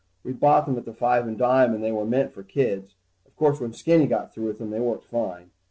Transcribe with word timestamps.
We 0.23 0.33
bought 0.33 0.65
them 0.65 0.79
at 0.79 0.85
the 0.85 0.95
five 0.95 1.27
and 1.27 1.37
dime, 1.37 1.75
and 1.75 1.83
they 1.83 1.91
were 1.91 2.05
meant 2.05 2.31
for 2.33 2.41
kids. 2.41 2.95
Of 3.27 3.35
course 3.35 3.59
when 3.59 3.73
Skinny 3.73 4.07
got 4.07 4.33
through 4.33 4.47
with 4.47 4.57
them, 4.57 4.71
they 4.71 4.79
worked 4.79 5.05
fine. 5.05 5.51